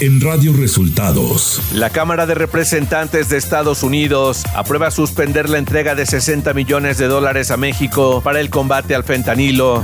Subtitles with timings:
[0.00, 1.60] en Radio Resultados.
[1.74, 7.06] La Cámara de Representantes de Estados Unidos aprueba suspender la entrega de 60 millones de
[7.06, 9.82] dólares a México para el combate al fentanilo.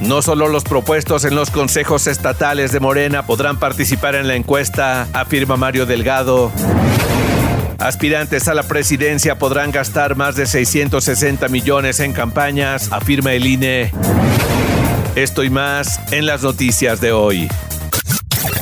[0.00, 5.08] No solo los propuestos en los consejos estatales de Morena podrán participar en la encuesta,
[5.12, 6.52] afirma Mario Delgado.
[7.78, 13.90] Aspirantes a la presidencia podrán gastar más de 660 millones en campañas, afirma el INE.
[15.16, 17.48] Esto y más en las noticias de hoy.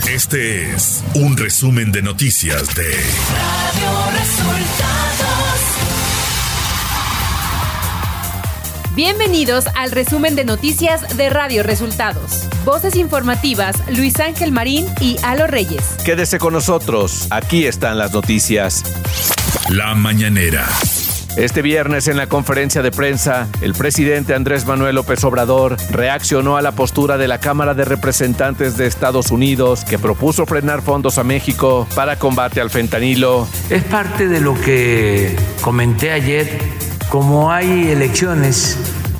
[0.09, 2.85] Este es un resumen de noticias de
[3.33, 5.61] Radio Resultados.
[8.95, 12.49] Bienvenidos al resumen de noticias de Radio Resultados.
[12.65, 15.97] Voces informativas Luis Ángel Marín y Alo Reyes.
[16.05, 18.85] Quédese con nosotros, aquí están las noticias.
[19.69, 20.67] La mañanera.
[21.37, 26.63] Este viernes en la conferencia de prensa, el presidente Andrés Manuel López Obrador reaccionó a
[26.63, 31.25] la postura de la Cámara de Representantes de Estados Unidos que propuso frenar fondos a
[31.25, 33.49] México para combate al fentanilo.
[33.69, 36.57] Es parte de lo que comenté ayer.
[37.09, 38.79] Como hay elecciones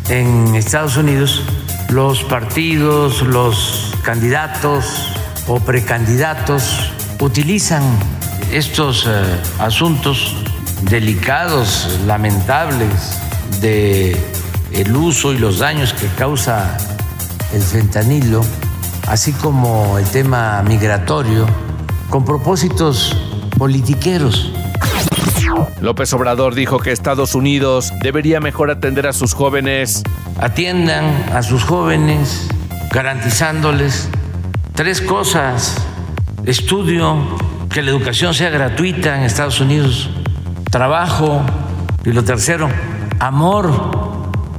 [0.09, 1.43] en Estados Unidos,
[1.89, 5.13] los partidos, los candidatos
[5.49, 7.83] o precandidatos utilizan
[8.53, 9.11] estos eh,
[9.59, 10.44] asuntos
[10.85, 13.19] delicados, lamentables
[13.61, 14.17] de
[14.73, 16.77] el uso y los daños que causa
[17.53, 18.45] el fentanilo,
[19.09, 21.47] así como el tema migratorio,
[22.11, 23.17] con propósitos
[23.57, 24.53] politiqueros.
[25.81, 30.03] López Obrador dijo que Estados Unidos debería mejor atender a sus jóvenes.
[30.41, 32.49] Atiendan a sus jóvenes
[32.91, 34.09] garantizándoles
[34.75, 35.77] tres cosas.
[36.45, 37.17] Estudio,
[37.71, 40.11] que la educación sea gratuita en Estados Unidos
[40.75, 41.41] trabajo
[42.05, 42.69] y lo tercero,
[43.21, 43.71] amor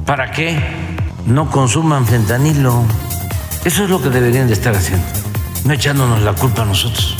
[0.06, 0.58] para que
[1.26, 2.84] no consuman fentanilo.
[3.66, 5.04] Eso es lo que deberían de estar haciendo,
[5.66, 7.18] no echándonos la culpa a nosotros.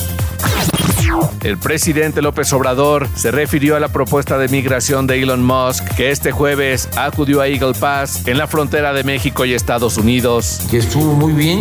[1.42, 6.10] El presidente López Obrador se refirió a la propuesta de migración de Elon Musk que
[6.10, 10.62] este jueves acudió a Eagle Pass en la frontera de México y Estados Unidos.
[10.70, 11.60] Que estuvo muy bien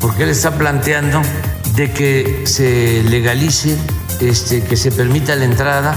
[0.00, 1.22] porque él está planteando
[1.76, 3.78] de que se legalice,
[4.20, 5.94] este, que se permita la entrada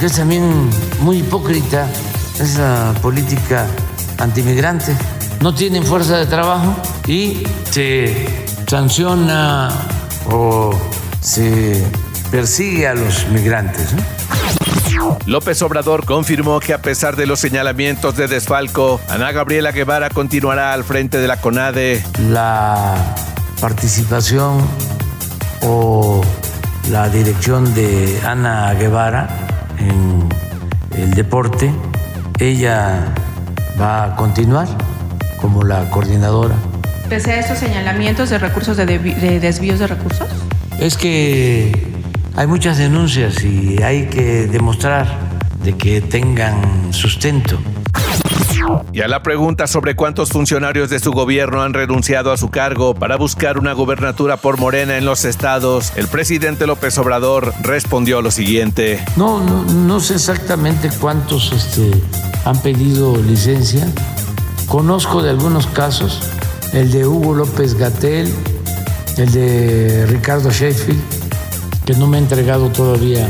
[0.00, 1.86] porque es también muy hipócrita
[2.40, 3.66] esa política
[4.16, 4.96] antimigrante.
[5.42, 6.74] No tienen fuerza de trabajo
[7.06, 9.68] y se sanciona
[10.30, 10.74] o
[11.20, 11.84] se
[12.30, 13.88] persigue a los migrantes.
[15.26, 20.72] López Obrador confirmó que a pesar de los señalamientos de desfalco, Ana Gabriela Guevara continuará
[20.72, 22.02] al frente de la CONADE.
[22.30, 22.94] La
[23.60, 24.66] participación
[25.60, 26.22] o
[26.90, 29.48] la dirección de Ana Guevara
[29.80, 30.28] en
[30.96, 31.70] el deporte.
[32.38, 33.12] Ella
[33.80, 34.68] va a continuar
[35.40, 36.54] como la coordinadora.
[37.08, 40.28] ¿Pese a estos señalamientos de recursos de, de desvíos de recursos?
[40.78, 41.72] Es que
[42.36, 45.06] hay muchas denuncias y hay que demostrar
[45.62, 47.58] de que tengan sustento.
[48.92, 52.94] Y a la pregunta sobre cuántos funcionarios de su gobierno han renunciado a su cargo
[52.94, 58.30] para buscar una gubernatura por Morena en los estados, el presidente López Obrador respondió lo
[58.30, 59.04] siguiente.
[59.16, 61.90] No, no, sé exactamente cuántos este,
[62.44, 63.86] han pedido licencia.
[64.66, 66.20] Conozco de algunos casos,
[66.72, 68.32] el de Hugo López Gatel,
[69.16, 71.00] el de Ricardo Sheffield,
[71.84, 73.28] que no me ha entregado todavía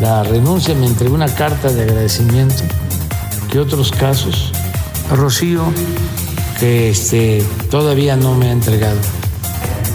[0.00, 2.62] la renuncia, me entregó una carta de agradecimiento,
[3.50, 4.52] que otros casos
[5.10, 5.72] Rocío,
[6.60, 8.98] que este, todavía no me ha entregado.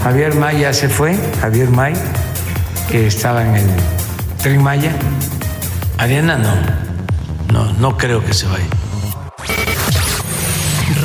[0.02, 1.94] Javier May ya se fue, Javier May,
[2.90, 3.70] que estaba en el
[4.42, 4.92] Tren Maya.
[5.98, 6.54] Ariana no,
[7.52, 8.66] no, no creo que se vaya.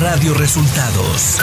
[0.00, 1.38] Radio Resultados.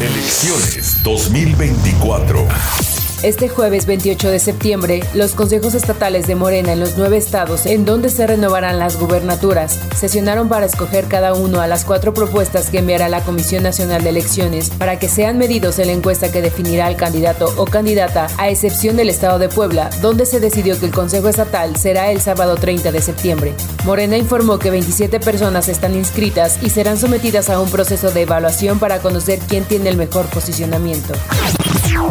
[0.00, 2.99] Elecciones 2024.
[3.22, 7.84] Este jueves 28 de septiembre, los consejos estatales de Morena en los nueve estados en
[7.84, 12.78] donde se renovarán las gubernaturas sesionaron para escoger cada uno a las cuatro propuestas que
[12.78, 16.86] enviará la Comisión Nacional de Elecciones para que sean medidos en la encuesta que definirá
[16.86, 20.92] al candidato o candidata, a excepción del estado de Puebla, donde se decidió que el
[20.92, 23.52] Consejo Estatal será el sábado 30 de septiembre.
[23.84, 28.78] Morena informó que 27 personas están inscritas y serán sometidas a un proceso de evaluación
[28.78, 31.12] para conocer quién tiene el mejor posicionamiento.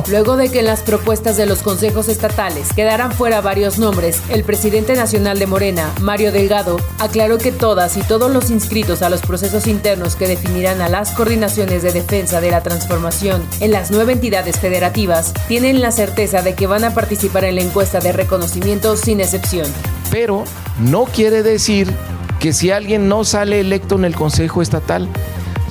[0.09, 4.44] Luego de que en las propuestas de los consejos estatales quedaran fuera varios nombres, el
[4.44, 9.21] presidente nacional de Morena, Mario Delgado, aclaró que todas y todos los inscritos a los
[9.21, 14.13] procesos internos que definirán a las coordinaciones de defensa de la transformación en las nueve
[14.13, 18.97] entidades federativas tienen la certeza de que van a participar en la encuesta de reconocimiento
[18.97, 19.68] sin excepción.
[20.12, 20.44] Pero
[20.80, 21.94] no quiere decir
[22.39, 25.07] que si alguien no sale electo en el Consejo Estatal,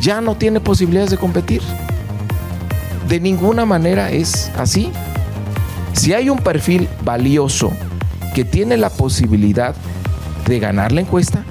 [0.00, 1.62] ya no tiene posibilidades de competir
[3.08, 4.92] de ninguna manera es así.
[5.94, 7.72] Si hay un perfil valioso
[8.34, 9.74] que tiene la posibilidad
[10.46, 11.42] de ganar la encuesta,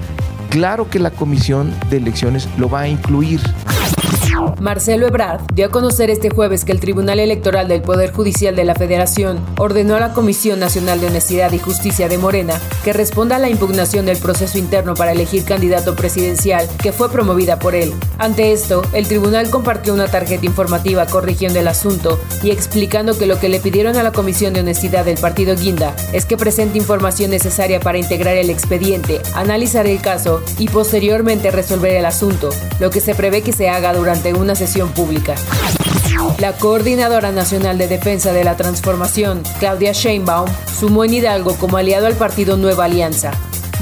[0.50, 3.40] claro que la comisión de elecciones lo va a incluir.
[4.60, 8.64] Marcelo Ebrard dio a conocer este jueves que el Tribunal Electoral del Poder Judicial de
[8.64, 12.54] la Federación ordenó a la Comisión Nacional de Honestidad y Justicia de Morena
[12.84, 17.58] que responda a la impugnación del proceso interno para elegir candidato presidencial que fue promovida
[17.58, 17.92] por él.
[18.18, 23.38] Ante esto, el tribunal compartió una tarjeta informativa corrigiendo el asunto y explicando que lo
[23.40, 27.30] que le pidieron a la Comisión de Honestidad del partido Guinda es que presente información
[27.30, 32.50] necesaria para integrar el expediente, analizar el caso y posteriormente resolver el asunto,
[32.80, 35.34] lo que se prevé que se haga durante una sesión pública.
[36.38, 40.48] La Coordinadora Nacional de Defensa de la Transformación, Claudia Sheinbaum,
[40.78, 43.32] sumó en Hidalgo como aliado al partido Nueva Alianza.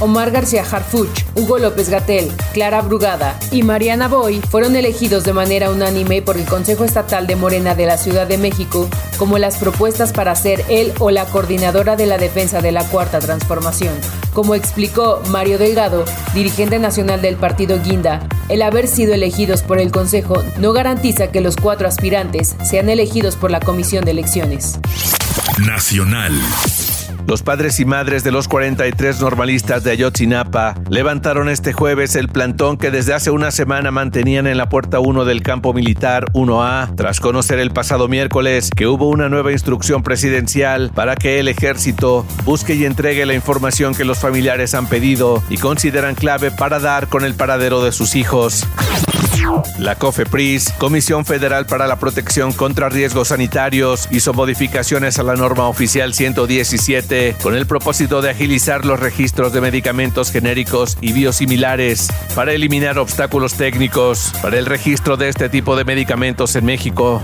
[0.00, 5.70] Omar García Harfuch, Hugo López Gatel, Clara Brugada y Mariana Boy fueron elegidos de manera
[5.70, 10.12] unánime por el Consejo Estatal de Morena de la Ciudad de México como las propuestas
[10.12, 13.94] para ser él o la coordinadora de la defensa de la Cuarta Transformación.
[14.32, 16.04] Como explicó Mario Delgado,
[16.34, 21.40] dirigente nacional del partido Guinda, el haber sido elegidos por el Consejo no garantiza que
[21.40, 24.78] los cuatro aspirantes sean elegidos por la Comisión de Elecciones.
[25.66, 26.32] Nacional.
[27.26, 32.76] Los padres y madres de los 43 normalistas de Ayotzinapa levantaron este jueves el plantón
[32.76, 37.20] que desde hace una semana mantenían en la puerta 1 del campo militar 1A, tras
[37.20, 42.74] conocer el pasado miércoles que hubo una nueva instrucción presidencial para que el ejército busque
[42.74, 47.24] y entregue la información que los familiares han pedido y consideran clave para dar con
[47.24, 48.66] el paradero de sus hijos.
[49.78, 55.68] La COFEPRIS, Comisión Federal para la Protección contra Riesgos Sanitarios, hizo modificaciones a la norma
[55.68, 62.52] oficial 117 con el propósito de agilizar los registros de medicamentos genéricos y biosimilares para
[62.52, 67.22] eliminar obstáculos técnicos para el registro de este tipo de medicamentos en México.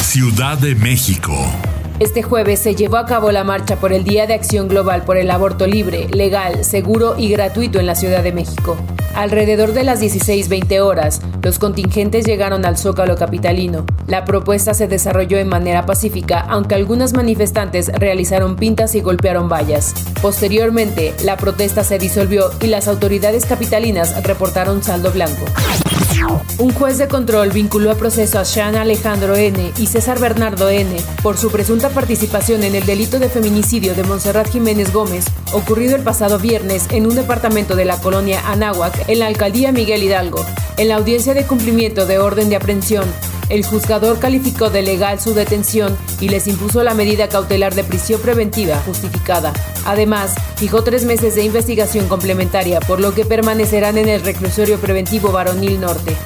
[0.00, 1.50] Ciudad de México.
[1.98, 5.16] Este jueves se llevó a cabo la marcha por el Día de Acción Global por
[5.16, 8.76] el Aborto Libre, Legal, Seguro y Gratuito en la Ciudad de México.
[9.14, 13.84] Alrededor de las 16:20 horas, los contingentes llegaron al Zócalo capitalino.
[14.06, 19.94] La propuesta se desarrolló en manera pacífica, aunque algunas manifestantes realizaron pintas y golpearon vallas.
[20.22, 25.44] Posteriormente, la protesta se disolvió y las autoridades capitalinas reportaron saldo blanco.
[26.58, 29.72] Un juez de control vinculó a proceso a Sean Alejandro N.
[29.78, 30.96] y César Bernardo N.
[31.22, 36.02] por su presunta participación en el delito de feminicidio de Monserrat Jiménez Gómez, ocurrido el
[36.02, 40.44] pasado viernes en un departamento de la colonia Anáhuac, en la alcaldía Miguel Hidalgo.
[40.76, 43.04] En la audiencia de cumplimiento de orden de aprehensión,
[43.52, 48.18] el juzgador calificó de legal su detención y les impuso la medida cautelar de prisión
[48.18, 49.52] preventiva justificada.
[49.84, 55.32] Además, fijó tres meses de investigación complementaria, por lo que permanecerán en el reclusorio preventivo
[55.32, 56.16] Varonil Norte.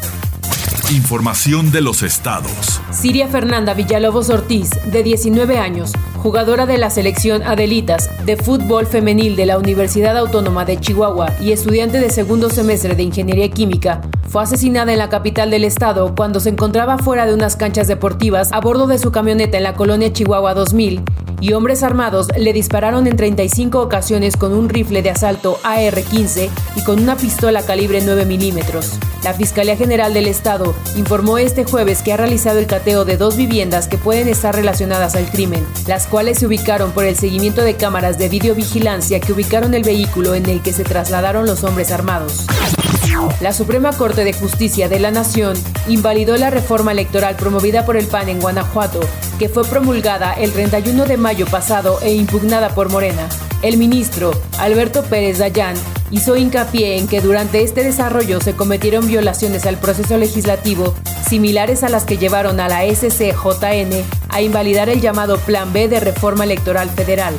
[0.92, 2.80] Información de los estados.
[2.92, 5.90] Siria Fernanda Villalobos Ortiz, de 19 años,
[6.22, 11.50] jugadora de la selección Adelitas de fútbol femenil de la Universidad Autónoma de Chihuahua y
[11.50, 16.38] estudiante de segundo semestre de Ingeniería Química, fue asesinada en la capital del estado cuando
[16.38, 20.12] se encontraba fuera de unas canchas deportivas a bordo de su camioneta en la colonia
[20.12, 21.02] Chihuahua 2000
[21.40, 26.84] y hombres armados le dispararon en 35 ocasiones con un rifle de asalto AR-15 y
[26.84, 28.92] con una pistola calibre 9 milímetros.
[29.22, 33.36] La Fiscalía General del Estado informó este jueves que ha realizado el cateo de dos
[33.36, 37.74] viviendas que pueden estar relacionadas al crimen, las cuales se ubicaron por el seguimiento de
[37.74, 42.46] cámaras de videovigilancia que ubicaron el vehículo en el que se trasladaron los hombres armados.
[43.40, 45.56] La Suprema Corte de Justicia de la Nación
[45.88, 49.00] invalidó la reforma electoral promovida por el PAN en Guanajuato,
[49.38, 53.28] que fue promulgada el 31 de mayo pasado e impugnada por Morena.
[53.62, 55.76] El ministro, Alberto Pérez Dayán,
[56.10, 60.94] hizo hincapié en que durante este desarrollo se cometieron violaciones al proceso legislativo
[61.28, 66.00] similares a las que llevaron a la SCJN a invalidar el llamado Plan B de
[66.00, 67.34] Reforma Electoral Federal.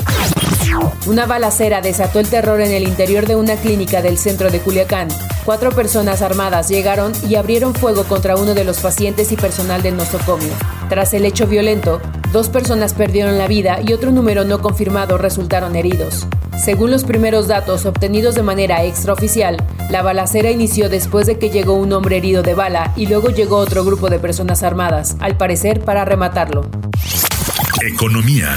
[1.06, 5.08] Una balacera desató el terror en el interior de una clínica del centro de Culiacán.
[5.48, 9.96] Cuatro personas armadas llegaron y abrieron fuego contra uno de los pacientes y personal del
[9.96, 10.50] nosocomio.
[10.90, 12.02] Tras el hecho violento,
[12.34, 16.28] dos personas perdieron la vida y otro número no confirmado resultaron heridos.
[16.62, 19.56] Según los primeros datos obtenidos de manera extraoficial,
[19.90, 23.56] la balacera inició después de que llegó un hombre herido de bala y luego llegó
[23.56, 26.70] otro grupo de personas armadas, al parecer para rematarlo.
[27.82, 28.50] Economía.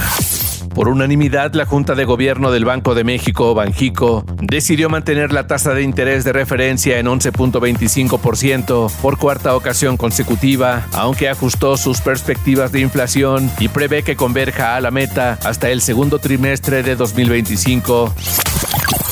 [0.81, 5.75] Por unanimidad, la Junta de Gobierno del Banco de México, Banjico, decidió mantener la tasa
[5.75, 12.81] de interés de referencia en 11.25% por cuarta ocasión consecutiva, aunque ajustó sus perspectivas de
[12.81, 18.15] inflación y prevé que converja a la meta hasta el segundo trimestre de 2025.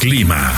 [0.01, 0.55] Clima.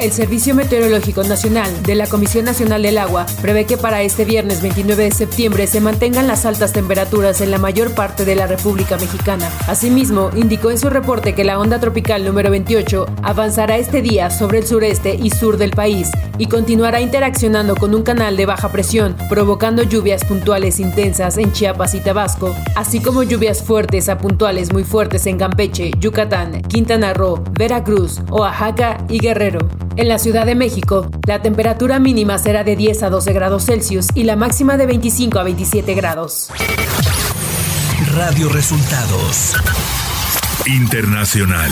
[0.00, 4.62] El Servicio Meteorológico Nacional de la Comisión Nacional del Agua prevé que para este viernes
[4.62, 8.96] 29 de septiembre se mantengan las altas temperaturas en la mayor parte de la República
[8.96, 9.50] Mexicana.
[9.68, 14.60] Asimismo, indicó en su reporte que la onda tropical número 28 avanzará este día sobre
[14.60, 19.14] el sureste y sur del país y continuará interaccionando con un canal de baja presión,
[19.28, 24.84] provocando lluvias puntuales intensas en Chiapas y Tabasco, así como lluvias fuertes a puntuales muy
[24.84, 29.68] fuertes en Campeche, Yucatán, Quintana Roo, Veracruz, Oaxaca y Guerrero.
[30.00, 34.06] En la Ciudad de México, la temperatura mínima será de 10 a 12 grados Celsius
[34.14, 36.48] y la máxima de 25 a 27 grados.
[38.14, 39.52] Radio Resultados
[40.64, 41.70] Internacional.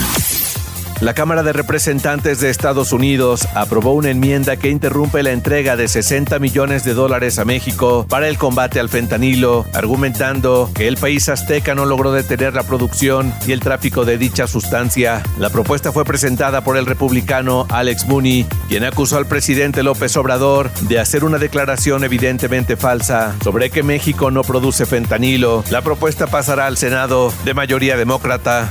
[1.01, 5.87] La Cámara de Representantes de Estados Unidos aprobó una enmienda que interrumpe la entrega de
[5.87, 11.29] 60 millones de dólares a México para el combate al fentanilo, argumentando que el país
[11.29, 15.23] azteca no logró detener la producción y el tráfico de dicha sustancia.
[15.37, 20.69] La propuesta fue presentada por el republicano Alex Mooney, quien acusó al presidente López Obrador
[20.81, 25.63] de hacer una declaración evidentemente falsa sobre que México no produce fentanilo.
[25.69, 28.69] La propuesta pasará al Senado de mayoría demócrata.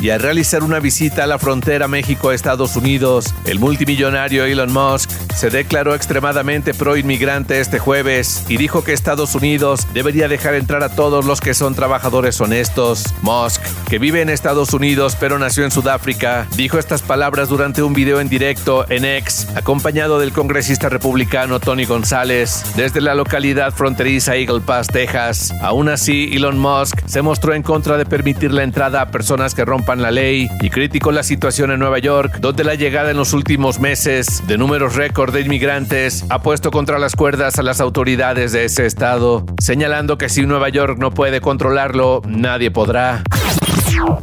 [0.00, 5.50] Y al realizar una visita a la frontera México-Estados Unidos, el multimillonario Elon Musk se
[5.50, 11.24] declaró extremadamente pro-inmigrante este jueves y dijo que Estados Unidos debería dejar entrar a todos
[11.24, 13.04] los que son trabajadores honestos.
[13.22, 17.94] Musk, que vive en Estados Unidos pero nació en Sudáfrica, dijo estas palabras durante un
[17.94, 24.36] video en directo en X, acompañado del congresista republicano Tony González, desde la localidad fronteriza
[24.36, 25.52] Eagle Pass, Texas.
[25.62, 29.64] Aún así, Elon Musk se mostró en contra de permitir la entrada a personas que
[29.64, 33.32] rompan la ley y criticó la situación en Nueva York, donde la llegada en los
[33.32, 38.52] últimos meses de números récord de inmigrantes ha puesto contra las cuerdas a las autoridades
[38.52, 43.22] de ese estado, señalando que si Nueva York no puede controlarlo, nadie podrá.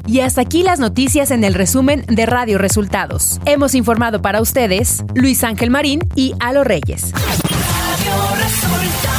[0.06, 3.40] Y hasta aquí las noticias en el resumen de Radio Resultados.
[3.46, 7.12] Hemos informado para ustedes Luis Ángel Marín y Alo Reyes.
[7.14, 9.11] Radio Resultados.